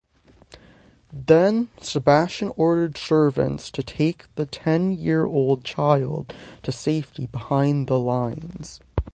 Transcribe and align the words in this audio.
Then, 1.13 1.69
Sebastian 1.79 2.51
ordered 2.57 2.97
servants 2.97 3.69
to 3.69 3.83
take 3.83 4.25
the 4.33 4.47
ten-year-old 4.47 5.63
child 5.63 6.33
to 6.63 6.71
safety 6.71 7.27
behind 7.27 7.85
the 7.85 7.99
lines. 7.99 8.79